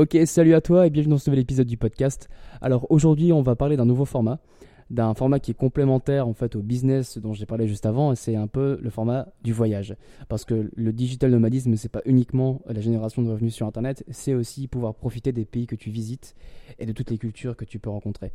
[0.00, 2.30] Ok, salut à toi et bienvenue dans ce nouvel épisode du podcast.
[2.62, 4.38] Alors aujourd'hui, on va parler d'un nouveau format,
[4.88, 8.14] d'un format qui est complémentaire en fait au business dont j'ai parlé juste avant.
[8.14, 9.94] C'est un peu le format du voyage,
[10.30, 14.32] parce que le digital nomadisme, c'est pas uniquement la génération de revenus sur Internet, c'est
[14.32, 16.34] aussi pouvoir profiter des pays que tu visites
[16.78, 18.32] et de toutes les cultures que tu peux rencontrer.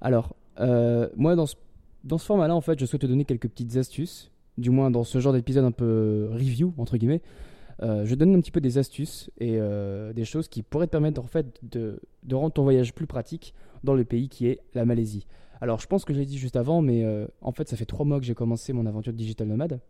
[0.00, 1.54] Alors euh, moi, dans ce,
[2.02, 5.04] dans ce format-là, en fait, je souhaite te donner quelques petites astuces, du moins dans
[5.04, 7.22] ce genre d'épisode un peu review entre guillemets
[7.82, 10.92] euh, je donne un petit peu des astuces et euh, des choses qui pourraient te
[10.92, 12.00] permettre en fait de,
[12.32, 15.26] rendre ton voyage plus pratique dans le pays qui est la Malaisie.
[15.60, 17.86] Alors je pense que je l'ai dit juste avant, mais euh, en fait ça fait
[17.86, 19.80] trois mois que j'ai commencé mon aventure digital nomade.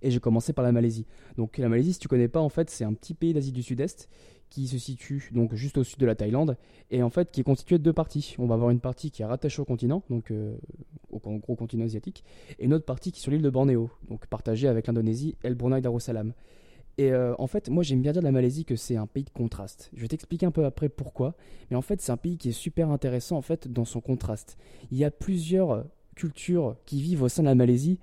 [0.00, 1.06] Et j'ai commencé par la Malaisie.
[1.36, 3.62] Donc la Malaisie, si tu connais pas, en fait, c'est un petit pays d'Asie du
[3.62, 4.08] Sud-Est
[4.48, 6.58] qui se situe donc juste au sud de la Thaïlande
[6.90, 8.36] et en fait qui est constitué de deux parties.
[8.38, 10.32] On va avoir une partie qui est rattachée au continent, donc
[11.10, 12.22] au gros continent asiatique,
[12.58, 15.48] et une autre partie qui est sur l'île de Bornéo, donc partagée avec l'Indonésie et
[15.48, 16.34] le Brunei Darussalam.
[16.98, 19.24] Et euh, en fait, moi j'aime bien dire de la Malaisie que c'est un pays
[19.24, 19.90] de contraste.
[19.94, 21.34] Je vais t'expliquer un peu après pourquoi.
[21.70, 24.58] Mais en fait, c'est un pays qui est super intéressant en fait dans son contraste.
[24.90, 25.84] Il y a plusieurs
[26.14, 27.98] cultures qui vivent au sein de la Malaisie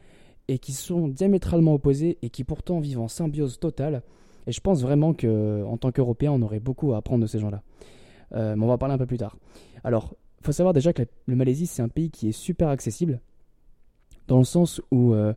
[0.48, 4.02] et qui sont diamétralement opposées et qui pourtant vivent en symbiose totale.
[4.48, 7.40] Et je pense vraiment que en tant qu'Européens, on aurait beaucoup à apprendre de ces
[7.40, 7.62] gens-là.
[8.34, 9.38] Euh, mais on va parler un peu plus tard.
[9.84, 13.20] Alors, il faut savoir déjà que la, Malaisie, c'est un pays qui est super accessible,
[14.28, 15.34] dans le sens où euh,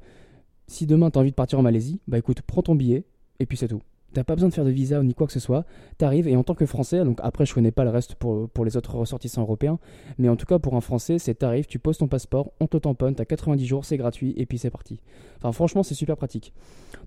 [0.66, 3.04] si demain tu as envie de partir en Malaisie, bah écoute, prends ton billet,
[3.42, 3.82] et puis c'est tout.
[4.12, 5.64] T'as pas besoin de faire de visa ni quoi que ce soit.
[5.96, 8.64] T'arrives et en tant que Français, donc après je connais pas le reste pour, pour
[8.64, 9.78] les autres ressortissants européens,
[10.18, 12.76] mais en tout cas pour un Français, c'est t'arrives, tu poses ton passeport, on te
[12.76, 15.00] tamponne, t'as 90 jours, c'est gratuit et puis c'est parti.
[15.38, 16.52] Enfin franchement c'est super pratique.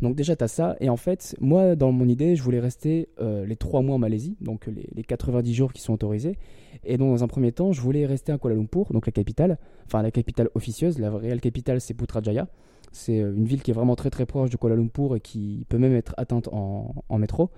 [0.02, 3.45] Donc déjà t'as ça et en fait moi dans mon idée je voulais rester euh,
[3.45, 6.39] les 3 mois en Malaisie, donc les, les, 90 jours qui sont autorisés.
[6.83, 9.59] Et donc dans un premier temps je voulais rester à Kuala Lumpur, donc la capitale,
[9.86, 12.47] enfin la capitale officieuse, la réelle capitale c'est Putrajaya.
[12.95, 15.65] C'est euh, une ville qui est vraiment très très proche de Kuala Lumpur et qui
[15.67, 17.52] peut même être atteinte en, métro.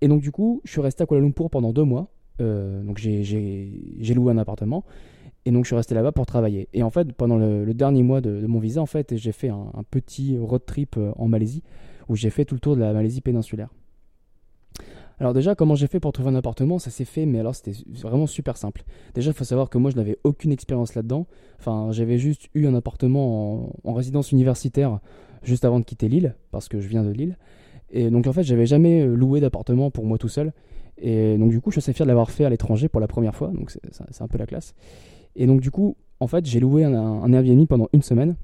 [0.00, 2.08] Et donc du coup, je suis resté à Kuala Lumpur pendant deux mois.
[2.40, 4.84] Euh, donc j'ai loué un appartement
[5.44, 6.68] et donc je suis resté là-bas pour travailler.
[6.72, 9.70] Et en fait, pendant le, dernier mois de, mon visa, en fait, j'ai fait un,
[9.74, 11.62] un, petit road trip euh, en Malaisie
[12.08, 13.68] où j'ai fait tout le tour de la Malaisie péninsulaire.
[15.18, 17.72] Alors déjà, comment j'ai fait pour trouver un appartement Ça s'est fait, mais alors c'était
[18.02, 18.84] vraiment super simple.
[19.14, 21.26] Déjà, il faut savoir que moi, je n'avais aucune expérience là-dedans.
[21.58, 25.00] Enfin, j'avais juste eu un appartement en, résidence universitaire
[25.42, 27.38] juste avant de quitter l'île, parce que je viens de l'île.
[27.90, 30.52] Et donc en fait, j'avais jamais euh, loué d'appartement pour moi tout seul.
[30.98, 33.06] Et donc du coup, je suis assez fier de l'avoir fait à l'étranger pour la
[33.06, 34.74] première fois, donc c'est un peu la classe.
[35.36, 38.34] Et donc du coup, en fait, j'ai loué un, un Airbnb pendant une semaine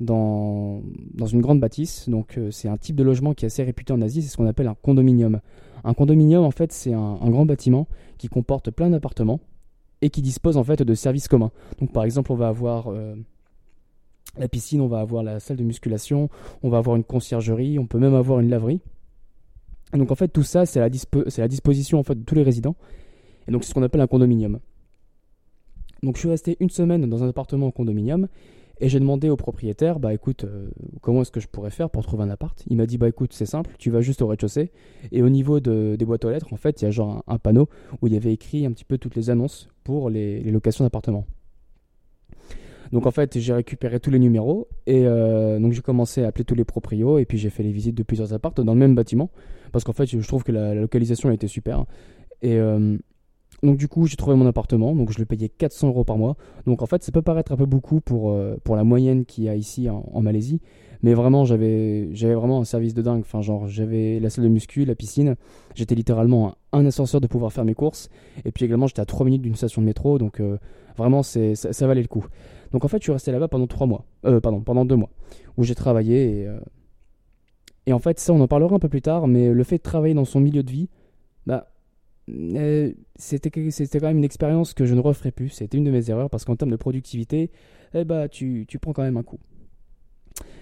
[0.00, 0.82] dans,
[1.26, 2.08] une grande bâtisse.
[2.08, 4.36] Donc euh, c'est un type de logement qui est assez réputé en Asie, c'est ce
[4.36, 5.40] qu'on appelle un condominium.
[5.84, 7.88] Un condominium, en fait, c'est un, grand bâtiment
[8.18, 9.40] qui comporte plein d'appartements
[10.00, 11.50] et qui dispose en fait de services communs.
[11.80, 13.14] Donc par exemple, on va avoir euh,
[14.38, 16.28] la piscine, on va avoir la salle de musculation,
[16.62, 18.80] on va avoir une conciergerie, on peut même avoir une laverie.
[19.92, 20.88] donc en fait, tout ça, c'est la,
[21.36, 22.76] la disposition en fait de tous les résidents.
[23.48, 24.60] Et donc c'est ce qu'on appelle un condominium.
[26.02, 28.28] Donc je suis resté une semaine dans un appartement en condominium
[28.80, 30.68] et j'ai demandé au propriétaire, bah écoute, euh,
[31.00, 32.62] comment est-ce que je pourrais faire pour trouver un appart?
[32.68, 34.70] Il m'a dit, bah écoute, c'est simple, tu vas juste au rez-de-chaussée.
[35.12, 37.68] Et au niveau des boîtes aux lettres, en fait, il y a genre un, panneau
[38.00, 41.26] où il y avait écrit un petit peu toutes les annonces pour les, locations d'appartements.
[42.92, 46.44] Donc en fait, j'ai récupéré tous les numéros et euh, donc j'ai commencé à appeler
[46.44, 48.94] tous les proprios et puis j'ai fait les visites de plusieurs appartements dans le même
[48.94, 49.30] bâtiment
[49.72, 51.86] parce qu'en fait, je trouve que la, localisation été super.
[52.42, 52.98] Et, euh,
[53.62, 56.36] donc du coup, j'ai trouvé mon appartement, donc je le payais 400 euros par mois.
[56.66, 59.44] Donc en fait, ça peut paraître un peu beaucoup pour, euh, pour la moyenne qu'il
[59.44, 60.60] y a ici en, Malaisie,
[61.02, 63.20] mais vraiment, j'avais j'avais vraiment un service de dingue.
[63.20, 65.36] Enfin, genre, j'avais la salle de muscu, la piscine,
[65.76, 68.08] j'étais littéralement un, ascenseur de pouvoir faire mes courses,
[68.44, 70.58] et puis également, j'étais à 3 minutes d'une station de métro, donc euh,
[70.96, 72.26] vraiment, c'est ça, valait le coup.
[72.72, 75.10] Donc en fait, je suis resté là-bas pendant 3 mois, euh, pardon, pendant 2 mois,
[75.56, 76.48] où j'ai travaillé, et,
[77.86, 79.82] et en fait, ça, on en parlera un peu plus tard, mais le fait de
[79.82, 80.88] travailler dans son milieu de vie,
[81.46, 81.71] bah,
[82.30, 85.48] euh, c'était quand même une expérience que je ne referai plus.
[85.48, 87.50] C'était une de mes erreurs parce qu'en termes de productivité,
[87.94, 89.40] eh bah, tu, prends quand même un coup.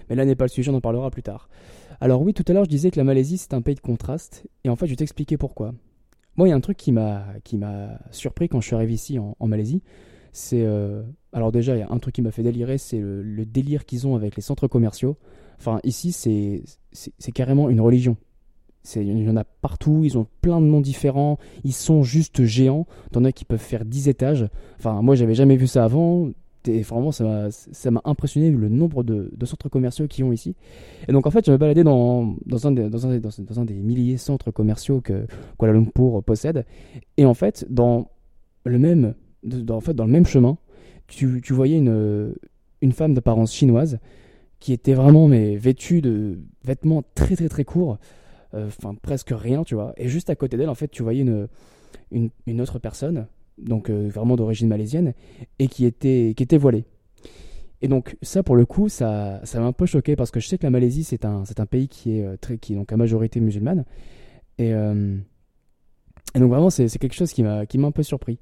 [0.09, 1.49] Mais là n'est pas le sujet, on en parlera plus tard.
[1.99, 4.47] Alors oui, tout à l'heure je disais que la Malaisie c'est un pays de contraste,
[4.63, 5.73] et en fait je vais t'expliquer pourquoi.
[6.35, 7.25] Moi il y a un truc qui m'a
[8.09, 9.81] surpris quand je suis arrivé ici en, Malaisie,
[10.33, 10.63] c'est...
[10.63, 13.85] Euh, alors déjà il y a un truc qui m'a fait délirer, c'est le, délire
[13.85, 15.17] qu'ils ont avec les centres commerciaux.
[15.59, 18.17] Enfin ici c'est carrément une religion.
[18.95, 22.87] Il y en a partout, ils ont plein de noms différents, ils sont juste géants.
[23.11, 24.47] T'en as qui peuvent faire 10 étages.
[24.79, 26.29] Enfin, moi j'avais jamais vu ça avant.
[26.63, 30.55] Vraiment, ça m'a impressionné le nombre de, centres commerciaux qu'ils ont ici.
[31.07, 33.65] Et donc, en fait, je me baladais dans, dans, un, des, dans, un, dans, un,
[33.65, 35.25] des milliers de centres commerciaux que
[35.57, 36.65] Kuala Lumpur possède.
[37.17, 38.11] Et en fait, dans
[38.63, 40.59] le même, dans, en fait, dans le même chemin,
[41.07, 42.35] tu, tu voyais une,
[42.81, 43.99] une femme d'apparence chinoise
[44.59, 47.97] qui était vraiment mais, vêtue de vêtements très très très courts
[48.53, 49.93] enfin presque rien, tu vois.
[49.97, 51.47] Et juste à côté d'elle, en fait, tu voyais une,
[52.45, 53.27] une, autre personne,
[53.57, 55.13] donc vraiment d'origine malaisienne,
[55.59, 56.85] et qui était, qui était voilée.
[57.81, 60.47] Et donc ça, pour le coup, ça, ça m'a un peu choqué parce que je
[60.47, 62.97] sais que la Malaisie, c'est un, c'est un pays qui est très, qui donc à
[62.97, 63.85] majorité musulmane.
[64.59, 64.69] Et,
[66.33, 68.39] et donc vraiment, c'est, c'est quelque chose qui m'a, qui m'a un peu surpris.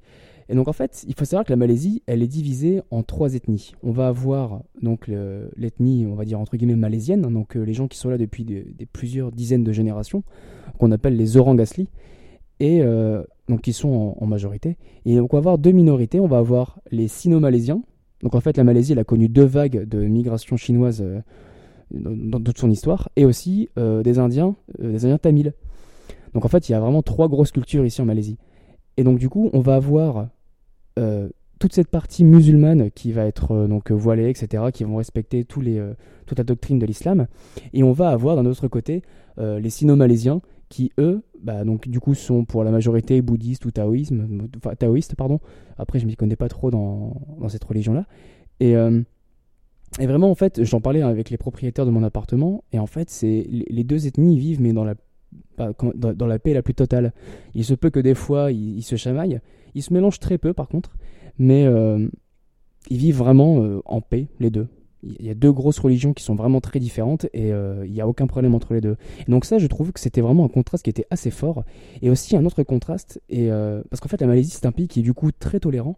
[0.50, 3.36] Et donc en fait, il faut savoir que la Malaisie, elle est divisée en trois
[3.36, 3.72] ethnies.
[3.84, 5.08] On va avoir donc
[5.56, 8.18] l'ethnie, on va dire entre guillemets malaisienne, hein, donc euh, les gens qui sont là
[8.18, 10.24] depuis plusieurs dizaines de générations,
[10.76, 11.88] qu'on appelle les Orang Asli,
[12.58, 14.76] et euh, donc qui sont en, majorité.
[15.06, 16.18] Et donc on va avoir deux minorités.
[16.18, 17.80] On va avoir les Sino-Malaisiens.
[18.24, 21.20] Donc en fait, la Malaisie, elle a connu deux vagues de migration chinoise euh,
[21.92, 25.52] dans, toute son histoire, et aussi des Indiens, des Indiens tamils.
[26.34, 28.36] Donc en fait, il y a vraiment trois grosses cultures ici en Malaisie.
[28.96, 30.28] Et donc du coup, on va avoir
[31.60, 35.94] toute cette partie musulmane qui va être euh, donc voilée, etc., qui vont respecter euh,
[36.26, 37.28] toute la doctrine de l'islam.
[37.74, 39.02] Et on va avoir d'un autre côté
[39.38, 44.12] les sino-malaisiens qui, eux, bah, donc, du coup, sont pour la majorité bouddhistes ou taoïstes.
[45.16, 45.40] Pardon.
[45.78, 47.16] Après, je m'y connais pas trop dans,
[47.48, 48.04] cette religion-là.
[48.58, 48.74] Et,
[49.98, 52.64] vraiment, en fait, j'en parlais avec les propriétaires de mon appartement.
[52.74, 57.14] Et en fait, c'est les deux ethnies vivent, mais dans, la paix la plus totale.
[57.54, 59.40] Il se peut que des fois, ils se chamaillent.
[59.74, 60.96] Ils se mélangent très peu par contre,
[61.38, 62.08] mais euh,
[62.88, 64.68] ils vivent vraiment euh, en paix, les deux.
[65.02, 68.02] Il y a deux grosses religions qui sont vraiment très différentes et euh, il n'y
[68.02, 68.96] a aucun problème entre les deux.
[69.28, 71.64] Donc ça, je trouve que c'était vraiment un contraste qui était assez fort.
[72.02, 75.02] Et aussi un autre contraste, parce qu'en fait la Malaisie c'est un pays qui est
[75.02, 75.96] du coup très tolérant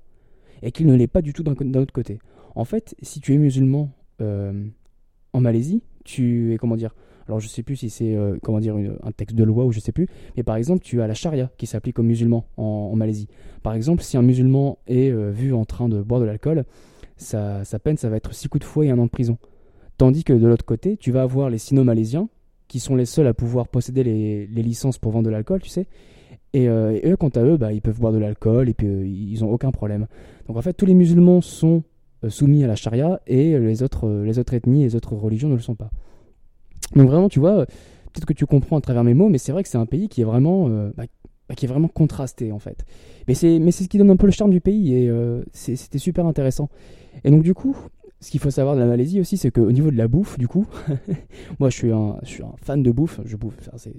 [0.63, 2.21] et qui ne l'est pas du tout d'un autre côté.
[2.55, 3.91] En fait, si tu es musulman
[4.21, 6.95] en Malaisie, tu es comment dire
[7.29, 9.81] alors je sais plus si c'est euh, comment dire un texte de loi ou je
[9.81, 13.29] sais plus, mais par exemple tu as la charia qui s'applique aux musulmans en, Malaisie.
[13.63, 16.65] Par exemple, si un musulman est euh, vu en train de boire de l'alcool,
[17.17, 19.39] sa, peine ça va être six coups de fouet et un an de prison.
[19.99, 22.29] Tandis que de l'autre côté, tu vas avoir les sino-malaisiens
[22.67, 25.87] qui sont les seuls à pouvoir posséder les, licences pour vendre de l'alcool, tu sais.
[26.55, 29.41] Et, euh, eux, quant à eux, bah, ils peuvent boire de l'alcool et puis ils
[29.41, 30.07] n'ont aucun problème.
[30.49, 31.83] Donc en fait, tous les musulmans sont
[32.29, 35.61] soumis à la charia et les autres, les autres ethnies, les autres religions ne le
[35.61, 35.91] sont pas.
[36.95, 39.63] Donc vraiment, tu vois, peut-être que tu comprends à travers mes mots, mais c'est vrai
[39.63, 41.05] que c'est un pays qui est vraiment, euh, bah,
[41.49, 42.85] bah, qui est vraiment contrasté en fait.
[43.29, 45.43] Mais c'est, mais c'est ce qui donne un peu le charme du pays et euh,
[45.53, 46.69] c'était super intéressant.
[47.25, 47.77] Et donc du coup,
[48.21, 50.47] ce qu'il faut savoir de la Malaisie aussi, c'est qu'au niveau de la bouffe, du
[50.47, 50.67] coup,
[51.59, 53.59] moi je suis, un, je suis un fan de bouffe, je bouffe,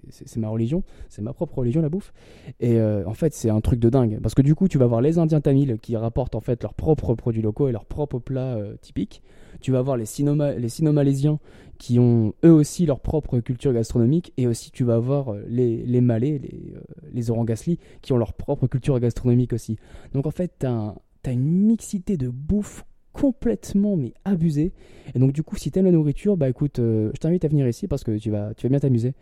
[0.10, 2.14] c'est ma religion, c'est ma propre religion la bouffe.
[2.60, 4.20] Et euh, en fait, c'est un truc de dingue.
[4.22, 6.74] Parce que du coup, tu vas voir les Indiens tamils qui rapportent en fait leurs
[6.74, 9.22] propres produits locaux et leurs propres plats typiques.
[9.62, 11.40] Tu vas voir les Sino-Malaisiens
[11.78, 14.32] qui ont eux aussi leur propre culture gastronomique.
[14.38, 16.74] Et aussi, tu vas voir euh, les, les Malais, les,
[17.12, 19.78] les Orangasli, qui ont leur propre culture gastronomique aussi.
[20.14, 20.96] Donc en fait, tu as,
[21.32, 24.74] une mixité de bouffe complètement mais abusé.
[25.14, 27.68] Et donc du coup, si t'aimes la nourriture, bah écoute, euh, je t'invite à venir
[27.68, 29.14] ici parce que tu vas, tu vas bien t'amuser.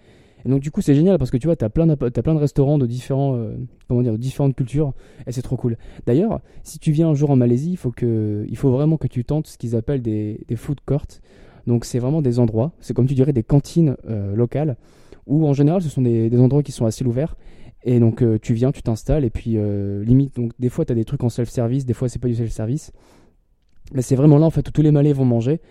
[0.46, 2.40] Et donc du coup, c'est génial parce que tu vois, plein, de, as plein de
[2.40, 3.56] restaurants de différents, euh,
[3.88, 4.94] comment dire, de différentes cultures
[5.28, 5.78] et c'est trop cool.
[6.06, 9.08] D'ailleurs, si tu viens un jour en Malaisie, il faut que, il faut vraiment que
[9.08, 11.20] tu tentes ce qu'ils appellent des, des food courts.
[11.68, 14.78] Donc c'est vraiment des endroits, c'est comme tu dirais des cantines euh, locales
[15.28, 17.36] où en général ce sont des, des endroits qui sont assez ouverts
[17.84, 19.58] et donc tu viens, tu t'installes et puis
[20.04, 22.36] limite donc des fois tu as des trucs en self-service, des fois c'est pas du
[22.36, 22.92] self-service.
[23.94, 25.62] Mais c'est vraiment là en fait où tous les Malais vont manger.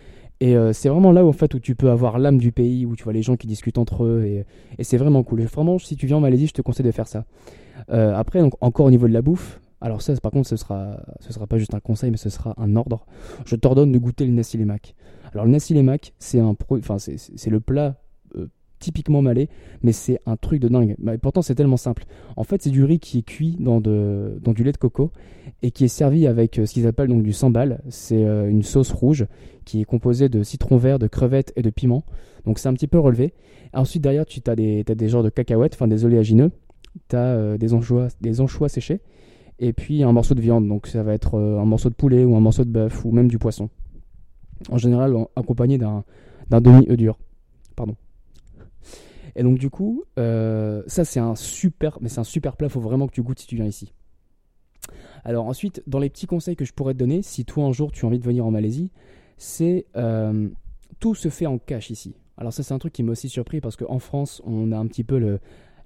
[0.41, 2.87] Et euh, c'est vraiment là où, en fait, où tu peux avoir l'âme du pays,
[2.87, 4.25] où tu vois les gens qui discutent entre eux.
[4.25, 4.47] Et,
[4.79, 5.43] et c'est vraiment cool.
[5.43, 7.25] vraiment, si tu viens en Malaisie, je te conseille de faire ça.
[7.91, 9.61] Euh, après, donc, encore au niveau de la bouffe.
[9.83, 12.55] Alors ça, par contre, ce sera, ce sera pas juste un conseil, mais ce sera
[12.59, 13.07] un ordre.
[13.47, 14.95] Je t'ordonne de goûter le nasi lemak.
[15.33, 17.97] Alors le nasi lemak, c'est un, enfin c'est le plat
[18.81, 19.49] typiquement malais,
[19.83, 20.97] mais c'est un truc de dingue.
[20.99, 22.07] Mais pourtant, c'est tellement simple.
[22.37, 25.13] En fait, c'est du riz qui est cuit dans, du lait de coco
[25.63, 27.83] et qui est servi avec euh, ce qu'ils appellent donc du sambal.
[27.89, 29.27] C'est euh, une sauce rouge
[29.65, 32.05] qui est composée de citron vert, de crevettes et de piment.
[32.45, 33.35] Donc c'est un petit peu relevé.
[33.73, 36.51] Ensuite, derrière, tu as des, as des genres de cacahuètes, enfin des oléagineux.
[37.09, 39.01] Tu as euh, des, anchois, des anchois séchés.
[39.59, 40.67] Et puis un morceau de viande.
[40.67, 43.29] Donc ça va être un morceau de poulet ou un morceau de bœuf ou même
[43.29, 43.69] du poisson.
[44.71, 46.03] En général, accompagné d'un
[46.51, 47.19] demi-œuf dur.
[47.77, 47.95] Pardon.
[49.37, 52.69] Et donc du coup, euh, ça c'est un super, mais c'est un super plat.
[52.69, 53.93] Faut vraiment que tu goûtes si tu viens ici.
[55.25, 57.93] Alors ensuite, dans les petits conseils que je pourrais te donner, si toi un jour
[57.93, 58.91] tu as envie de venir en Malaisie,
[59.37, 60.49] c'est euh,
[60.99, 62.15] tout se fait en cash ici.
[62.37, 64.87] Alors ça c'est un truc qui m'a aussi surpris parce qu'en France on a un
[64.87, 65.39] petit peu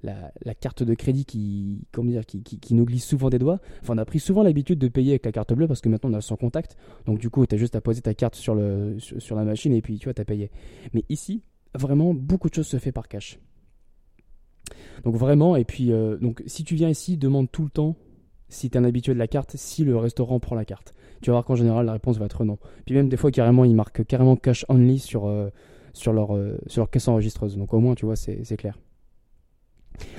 [0.03, 3.61] la, carte de crédit qui, comment dire, qui, nous glisse souvent des doigts.
[3.83, 6.11] Enfin on a pris souvent l'habitude de payer avec la carte bleue parce que maintenant
[6.11, 6.77] on a son contact.
[7.07, 9.73] Donc du coup tu as juste à poser ta carte sur, le, sur, la machine
[9.73, 10.51] et puis tu vois tu as payé.
[10.93, 11.43] Mais ici,
[11.75, 13.39] vraiment beaucoup de choses se fait par cash.
[15.05, 17.97] Donc vraiment, et puis euh, donc si tu viens ici, demande tout le temps
[18.49, 20.95] si tu es un habitué de la carte, si le restaurant prend la carte.
[21.21, 22.59] Tu vas voir qu'en général la réponse va être non.
[22.87, 25.51] Puis même des fois carrément ils marquent carrément cash only sur, euh,
[25.93, 27.57] sur, leur, euh, sur leur caisse enregistreuse.
[27.57, 28.79] Donc au moins tu vois c'est clair.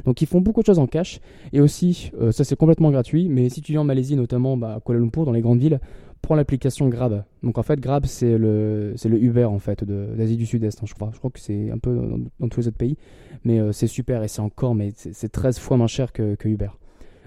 [0.05, 1.19] Donc ils font beaucoup de choses en cash
[1.51, 4.79] et aussi ça c'est complètement gratuit mais si tu viens en Malaisie notamment bah, à
[4.79, 5.81] Kuala Lumpur dans les grandes villes
[6.21, 7.23] prends l'application Grab.
[7.45, 10.93] Donc en fait Grab c'est le le Uber en fait d'Asie du Sud-Est hein, je
[10.93, 11.11] crois.
[11.13, 11.95] Je crois que c'est un peu
[12.39, 12.97] dans, tous les autres pays
[13.45, 16.71] mais euh, c'est super et c'est encore mais c'est 13 fois moins cher que, Uber.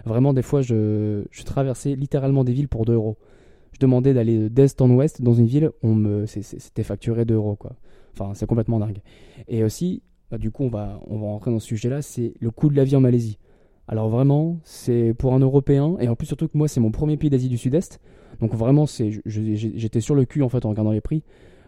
[0.04, 3.16] Vraiment des fois je, je traversais littéralement des villes pour 2 euros.
[3.72, 7.56] Je demandais d'aller d'est en ouest dans une ville, on me c'était facturé 2 euros
[7.56, 7.76] quoi.
[8.12, 8.98] Enfin c'est complètement dingue.
[9.46, 12.50] Et aussi bah, du coup, on va, on va rentrer dans ce sujet-là, c'est le
[12.50, 13.38] coût de la vie en Malaisie.
[13.86, 17.16] Alors vraiment, c'est pour un Européen, et en plus surtout que moi, c'est mon premier
[17.16, 18.00] pays d'Asie du Sud-Est,
[18.40, 21.22] donc vraiment, j'étais sur le cul en fait en regardant les prix,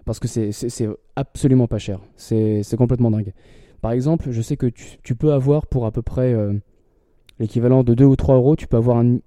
[0.05, 3.33] parce que c'est absolument pas cher, c'est complètement dingue.
[3.81, 6.53] Par exemple, je sais que tu, peux avoir pour à peu près euh,
[7.39, 9.19] l'équivalent de 2 ou 3 euros, tu peux avoir un,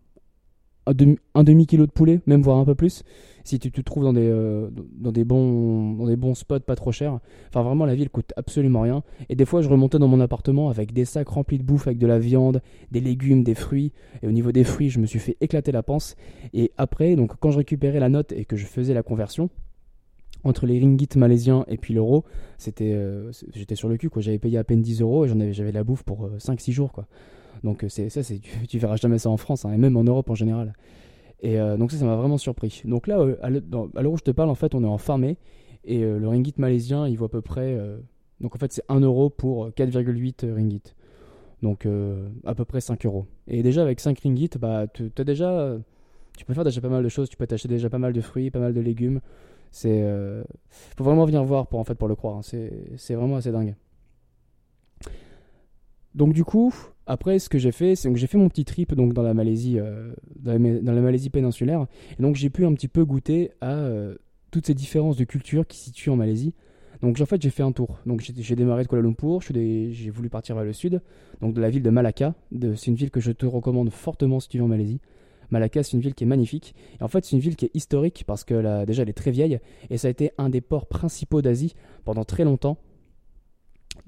[0.86, 3.04] un demi-kilo de poulet, même voire un peu plus,
[3.44, 6.76] si tu te trouves dans des, euh, dans, des bons, dans des bons spots pas
[6.76, 7.20] trop chers.
[7.50, 9.04] Enfin, vraiment, la ville coûte absolument rien.
[9.30, 12.00] Et des fois, je remontais dans mon appartement avec des sacs remplis de bouffe, avec
[12.00, 12.62] de la viande,
[12.92, 13.92] des légumes, des fruits.
[14.22, 16.16] Et au niveau des fruits, je me suis fait éclater la panse.
[16.54, 19.50] Et après, donc, quand je récupérais la note et que je faisais la conversion,
[20.46, 22.26] entre les ringgits malaisiens et puis l'euro,
[22.58, 24.10] c'était, euh, j'étais sur le cul.
[24.18, 26.74] J'avais payé à peine 10 euros et j'en avais, j'avais la bouffe pour 5-6 euh,
[26.74, 27.08] jours, quoi.
[27.64, 30.30] Donc c'est ça, c'est tu, verras jamais ça en France, hein, et même en Europe
[30.30, 30.74] en général.
[31.42, 32.82] Et euh, donc ça, ça m'a vraiment surpris.
[32.86, 33.50] Donc là, euh, à
[34.02, 35.38] l'heure où je te parle, en fait, on est en farmé
[35.84, 37.78] et euh, le ringgit malaisien, il vaut à peu près.
[38.40, 40.82] donc en fait, c'est 1 euro pour 4,8 ringgit.
[41.62, 41.88] Donc
[42.46, 43.26] à peu près 5 euros.
[43.48, 45.78] Et déjà avec 5 ringgit, bah, tu as déjà,
[46.38, 47.30] tu peux faire déjà pas mal de choses.
[47.30, 49.22] Tu peux t'acheter déjà pas mal de fruits, pas mal de légumes.
[49.72, 50.06] C'est,
[50.96, 52.38] faut vraiment venir voir pour en fait le croire.
[52.38, 52.42] Hein.
[52.96, 53.76] C'est vraiment assez dingue.
[56.16, 56.74] Donc du coup,
[57.06, 59.34] après, ce que j'ai fait, c'est que j'ai fait mon petit trip donc dans la
[59.34, 61.86] Malaisie, euh, dans, la, Malaisie péninsulaire,
[62.18, 64.16] et donc j'ai pu un petit peu goûter à euh,
[64.52, 66.54] toutes ces différences de culture qui se situent en Malaisie.
[67.02, 68.00] Donc en fait, j'ai fait un tour.
[68.06, 71.02] Donc j'ai démarré de Kuala Lumpur, j'ai voulu partir vers le sud,
[71.42, 72.34] donc de la ville de Malacca.
[72.76, 75.02] C'est une ville que je te recommande fortement si tu viens en Malaisie.
[75.52, 76.74] Malacca, c'est une ville qui est magnifique.
[77.02, 79.32] Et en fait, c'est une ville qui est historique parce que déjà, elle est très
[79.32, 81.74] vieille et ça a été un des ports principaux d'Asie
[82.06, 82.78] pendant très longtemps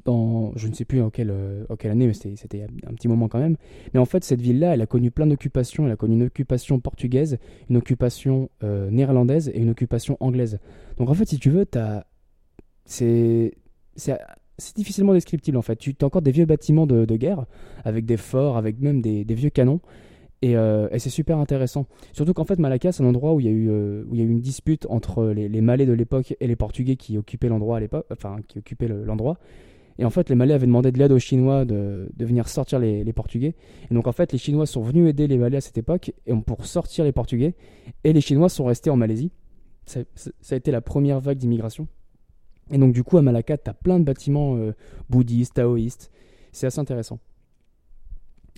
[0.07, 3.57] je ne sais plus en quelle, euh, année, mais c'était un petit moment quand même.
[3.93, 5.85] Mais en fait, cette ville-là, elle a connu plein d'occupations.
[5.85, 7.38] Elle a connu une occupation portugaise,
[7.69, 10.59] une occupation euh, néerlandaise et une occupation anglaise.
[10.97, 11.65] Donc en fait, si tu veux,
[12.85, 13.51] c'est
[14.75, 15.77] difficilement descriptible en fait.
[15.77, 17.45] Tu as encore des vieux bâtiments de, guerre,
[17.83, 19.81] avec des forts, avec même des, vieux canons.
[20.43, 21.88] Euh, et, c'est super intéressant.
[22.13, 25.25] Surtout qu'en fait, Malacca, c'est un endroit où il y a eu, une dispute entre
[25.25, 28.59] les, les Malais de l'époque et les Portugais qui occupaient l'endroit à l'époque, enfin, qui
[28.59, 29.39] occupaient l'endroit.
[29.97, 33.13] Et en fait, les Malais avaient demandé de l'aide aux Chinois de, venir sortir les,
[33.13, 33.55] Portugais.
[33.89, 36.33] Et donc, en fait, les Chinois sont venus aider les Malais à cette époque et
[36.35, 37.55] pour sortir les Portugais.
[38.03, 39.31] Et les Chinois sont restés en Malaisie.
[39.85, 40.01] Ça,
[40.51, 41.87] a été la première vague d'immigration.
[42.71, 44.73] Et donc, du coup, à Malacca, tu as plein de bâtiments euh,
[45.09, 46.11] bouddhistes, taoïstes.
[46.51, 47.19] C'est assez intéressant.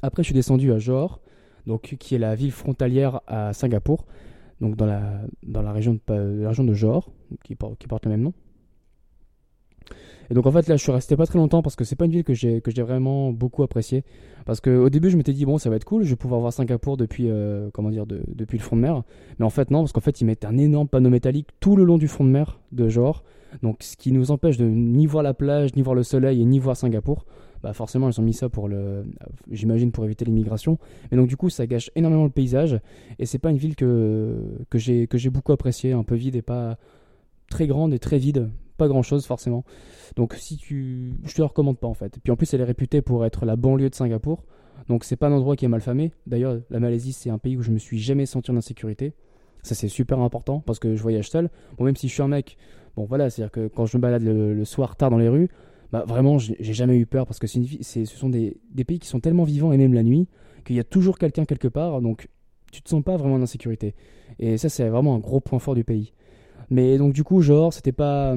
[0.02, 1.20] Après, je suis descendu à Johor,
[1.68, 4.06] donc, qui est la ville frontalière à Singapour,
[4.62, 7.12] donc dans la, dans la, région, de, Johor,
[7.44, 8.34] qui porte le même nom.
[10.30, 12.06] Et donc en fait là je suis resté pas très longtemps parce que c'est pas
[12.06, 14.04] une ville que j'ai vraiment beaucoup appréciée.
[14.46, 16.42] Parce que au début je m'étais dit bon ça va être cool, je vais pouvoir
[16.42, 19.04] voir Singapour depuis euh, comment dire depuis le front de mer,
[19.40, 21.84] mais en fait non parce qu'en fait ils mettent un énorme panneau métallique tout le
[21.84, 23.24] long du front de mer de genre,
[23.62, 26.46] donc ce qui nous empêche de ni voir la plage, ni voir le soleil et
[26.46, 27.26] ni voir Singapour.
[27.64, 29.04] Bah forcément ils ont mis ça pour le
[29.50, 30.78] j'imagine pour éviter l'immigration.
[31.10, 32.80] Mais donc du coup ça gâche énormément le paysage.
[33.18, 34.38] Et c'est pas une ville que
[34.76, 36.78] j'ai que j'ai beaucoup apprécié un peu vide et pas
[37.50, 39.64] très grande et très vide pas grand chose forcément.
[40.16, 42.18] Donc si tu, je te recommande pas en fait.
[42.24, 44.44] Puis en plus elle est réputée pour être la banlieue de Singapour,
[44.88, 46.12] donc c'est pas un endroit qui est mal famé.
[46.26, 49.14] D'ailleurs la Malaisie c'est un pays où je me suis jamais senti en insécurité.
[49.64, 51.50] Ça c'est super important parce que je voyage seul.
[51.78, 52.58] Bon même si je suis un mec,
[52.96, 55.30] bon voilà, c'est à dire que quand je me balade le, soir tard dans les
[55.30, 55.50] rues,
[55.92, 59.08] bah vraiment j'ai jamais eu peur parce que c'est ce sont des, des pays qui
[59.08, 60.28] sont tellement vivants et même la nuit
[60.66, 62.28] qu'il y a toujours quelqu'un quelque part, donc
[62.72, 63.96] tu te sens pas vraiment en insécurité.
[64.40, 66.14] Et ça c'est vraiment un gros point fort du pays.
[66.70, 68.36] Mais donc du coup genre c'était pas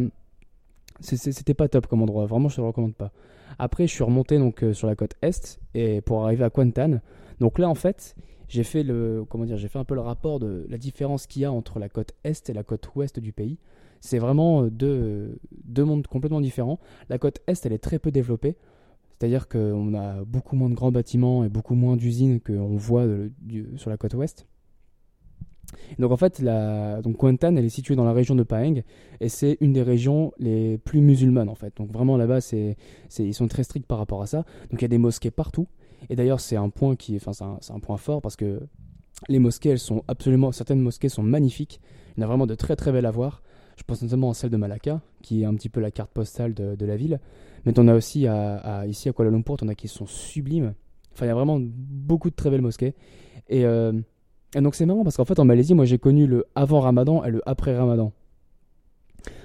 [1.01, 3.13] c'était pas top comme endroit, vraiment je te le recommande pas.
[3.59, 7.01] Après je suis remonté donc euh, sur la côte est et pour arriver à Kuantan.
[7.41, 8.17] Donc là en fait,
[8.49, 11.43] j'ai fait le comment dire, j'ai fait un peu le rapport de la différence qu'il
[11.43, 13.59] y a entre la côte est et la côte ouest du pays.
[14.01, 16.79] C'est vraiment euh, deux, deux mondes complètement différents.
[17.09, 18.57] La côte est, elle est très peu développée.
[19.19, 23.05] C'est-à-dire qu'on a beaucoup moins de grands bâtiments et beaucoup moins d'usines qu'on voit
[23.77, 24.47] sur la côte ouest.
[25.99, 28.83] Donc en fait, la, donc Kuantan, elle est située dans la région de Pahang
[29.21, 31.77] et c'est une des régions les plus musulmanes en fait.
[31.77, 32.77] Donc vraiment là-bas, c'est,
[33.19, 34.45] ils sont très stricts par rapport à ça.
[34.71, 35.67] Donc il y a des mosquées partout.
[36.09, 38.61] Et d'ailleurs, c'est un point qui, enfin, c'est un, point fort parce que
[39.29, 41.81] les mosquées, elles sont absolument, certaines mosquées sont magnifiques.
[42.17, 43.43] Il y en a vraiment de très très belles à voir.
[43.77, 46.55] Je pense notamment à celle de Malacca, qui est un petit peu la carte postale
[46.55, 47.21] de, la ville.
[47.65, 48.27] Mais en as aussi
[48.87, 50.75] ici à Kuala Lumpur, en as qui sont sublimes.
[51.13, 52.95] Enfin, il y a vraiment beaucoup de très belles mosquées.
[53.49, 53.93] Et, euh,
[54.55, 57.31] donc c'est marrant parce qu'en fait en Malaisie, moi j'ai connu le avant Ramadan et
[57.31, 58.13] le après Ramadan.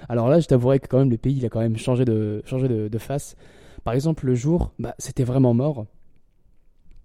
[0.08, 2.42] Alors là, je t'avouerai que quand même le pays, il a quand même changé de,
[2.46, 3.36] changé de, face.
[3.84, 5.86] Par exemple, le jour, bah, c'était vraiment mort.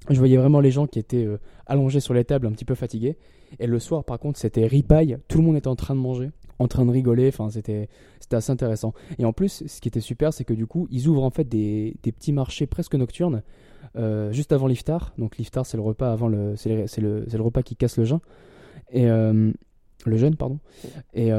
[0.09, 2.75] Je voyais vraiment les gens qui étaient euh, allongés sur les tables, un petit peu
[2.75, 3.17] fatigués.
[3.59, 5.17] Et le soir, par contre, c'était ripaille.
[5.27, 6.31] Tout le monde était en train de manger,
[6.61, 7.27] en train de rigoler.
[7.27, 7.89] Enfin, c'était,
[8.31, 8.93] assez intéressant.
[9.19, 11.43] Et en plus, ce qui était super, c'est que du coup, ils ouvrent en fait
[11.43, 13.43] des, petits marchés presque nocturnes,
[13.97, 15.13] euh, juste avant l'iftar.
[15.17, 18.19] Donc l'iftar, c'est le repas avant le, c'est le, le, repas qui casse le jeûne.
[18.91, 19.51] Et euh,
[20.05, 20.59] le jeûne, pardon.
[21.13, 21.31] Et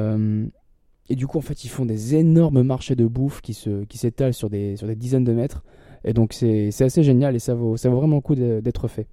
[1.08, 3.98] et du coup, en fait, ils font des énormes marchés de bouffe qui se, qui
[3.98, 5.62] s'étalent sur des, sur des dizaines de mètres.
[6.04, 9.06] Et donc, c'est, assez génial et ça vaut, ça vaut vraiment le coup d'être fait.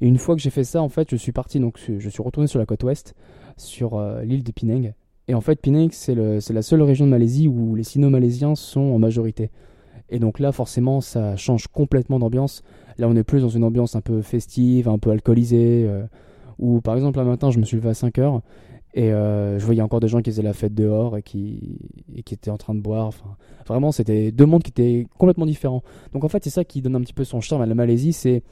[0.00, 2.22] Et une fois que j'ai fait ça, en fait, je suis parti, donc je suis
[2.22, 3.14] retourné sur la côte ouest,
[3.56, 4.92] sur euh, l'île de Penang.
[5.30, 8.98] Et en fait, Penang, c'est, la seule région de Malaisie où les sino-malaisiens sont en
[8.98, 9.52] majorité.
[10.08, 12.64] Et donc là, forcément, ça change complètement d'ambiance.
[12.98, 15.86] Là, on est plus dans une ambiance un peu festive, un peu alcoolisée.
[15.86, 16.02] Euh,
[16.58, 18.42] où, par exemple, un matin, je me suis levé à 5 heures
[18.92, 21.78] et euh, je voyais encore des gens qui faisaient la fête dehors et qui,
[22.16, 23.06] étaient en train de boire.
[23.06, 23.36] Enfin,
[23.68, 25.84] vraiment, c'était deux mondes qui étaient complètement différents.
[26.12, 28.12] Donc en fait, c'est ça qui donne un petit peu son charme à la Malaisie.
[28.12, 28.42] C'est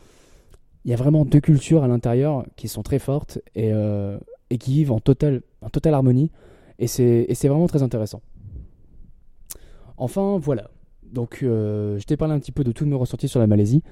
[0.84, 4.16] il y a vraiment deux cultures à l'intérieur qui sont très fortes et, euh,
[4.60, 5.42] qui vivent en totale
[5.84, 6.30] harmonie.
[6.78, 8.22] Et c'est vraiment très intéressant.
[9.96, 10.70] Enfin, voilà.
[11.12, 13.82] Donc, euh, je t'ai parlé un petit peu de tous mes ressorties sur la Malaisie.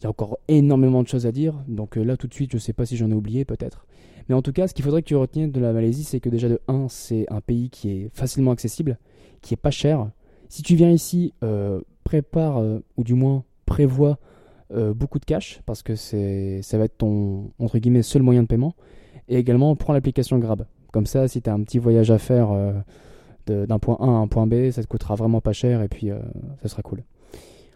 [0.00, 1.54] Il y a encore énormément de choses à dire.
[1.68, 3.86] Donc là, tout de suite, je ne sais pas si j'en ai oublié, peut-être.
[4.28, 6.28] Mais en tout cas, ce qu'il faudrait que tu retiennes de la Malaisie, c'est que
[6.28, 8.98] déjà de 1, c'est un pays qui est facilement accessible,
[9.42, 10.10] qui est pas cher.
[10.48, 14.18] Si tu viens ici, euh, prépare, euh, ou du moins prévois
[14.72, 18.48] euh, beaucoup de cash, parce que ça va être ton, entre guillemets, seul moyen de
[18.48, 18.74] paiement.
[19.28, 20.66] Et également, prends l'application Grab.
[20.94, 22.50] Comme ça, si tu un petit voyage à faire
[23.48, 26.10] d'un point A à un point B, ça te coûtera vraiment pas cher, et puis
[26.62, 27.02] ça sera cool.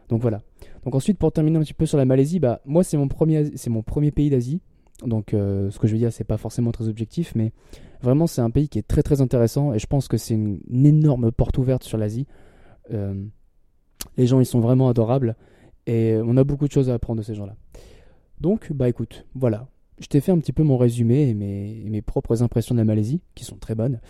[0.08, 0.40] Donc voilà.
[0.84, 4.10] Donc ensuite, pour terminer un petit peu sur la Malaisie, bah, moi, c'est mon, premier,
[4.10, 4.60] pays d'Asie.
[5.04, 7.52] Donc, euh, ce que je veux dire, c'est pas forcément très objectif, mais
[8.02, 10.60] vraiment, c'est un pays qui est très très intéressant et je pense que c'est une,
[10.72, 12.26] énorme porte ouverte sur l'Asie.
[12.92, 13.14] Euh,
[14.16, 15.36] les gens, ils sont vraiment adorables
[15.86, 17.56] et on a beaucoup de choses à apprendre de ces gens-là.
[18.40, 19.68] Donc, bah écoute, voilà.
[20.00, 22.84] Je t'ai fait un petit peu mon résumé et mes, mes, propres impressions de la
[22.84, 24.00] Malaisie, qui sont très bonnes.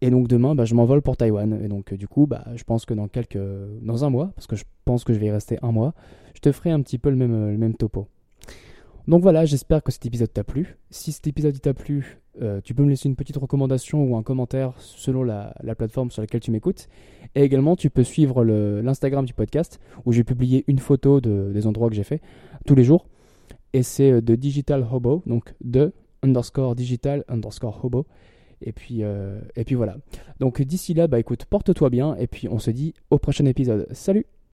[0.00, 1.60] Et donc demain, bah, je m'envole pour Taïwan.
[1.62, 3.38] Et donc du coup, bah, je pense que dans quelques,
[3.82, 5.94] dans un mois, parce que je pense que je vais y rester un mois,
[6.34, 8.08] je te ferai un petit peu le même, le même topo.
[9.08, 10.76] Donc voilà, j'espère que cet épisode t'a plu.
[10.90, 14.22] Si cet épisode t'a plu, euh, tu peux me laisser une petite recommandation ou un
[14.22, 16.88] commentaire selon la, plateforme sur laquelle tu m'écoutes.
[17.34, 21.66] Et également, tu peux suivre l'Instagram du podcast où j'ai publié une photo de, des
[21.66, 22.20] endroits que j'ai fait
[22.64, 23.06] tous les jours.
[23.72, 28.06] Et c'est euh, de Digital Hobo, donc de underscore digital underscore hobo.
[28.64, 29.96] Et puis, euh, et puis voilà.
[30.38, 33.88] Donc d'ici là, bah écoute, porte-toi bien et puis on se dit au prochain épisode.
[33.90, 34.26] Salut